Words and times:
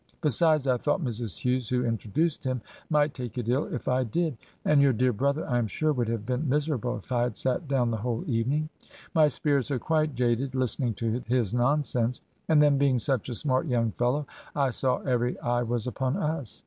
Besides, 0.19 0.65
I 0.65 0.77
thought 0.77 1.03
Mrs. 1.03 1.37
Hughes, 1.41 1.69
who 1.69 1.85
introduced 1.85 2.43
him, 2.43 2.61
might 2.89 3.13
take 3.13 3.37
it 3.37 3.47
ill 3.47 3.65
if 3.65 3.87
I 3.87 4.03
did; 4.03 4.35
and 4.65 4.81
your 4.81 4.93
dear 4.93 5.13
brother, 5.13 5.45
I 5.45 5.59
am 5.59 5.67
sure, 5.67 5.93
would 5.93 6.07
have 6.07 6.25
been 6.25 6.49
miserable 6.49 6.95
if 6.97 7.11
I 7.11 7.21
had 7.21 7.37
sat 7.37 7.67
down 7.67 7.91
the 7.91 7.97
whole 7.97 8.23
evening. 8.27 8.69
My 9.13 9.27
spirits 9.27 9.69
are 9.69 9.77
quite 9.77 10.15
jaded, 10.15 10.55
listening 10.55 10.95
to 10.95 11.21
his 11.27 11.53
nonsense; 11.53 12.19
and 12.49 12.59
then 12.59 12.79
being 12.79 12.97
such 12.97 13.29
a 13.29 13.35
smart 13.35 13.67
young 13.67 13.91
fellow, 13.91 14.25
I 14.55 14.71
saw 14.71 15.01
every 15.03 15.39
eye 15.39 15.61
was 15.61 15.85
upon 15.85 16.17
us.' 16.17 16.59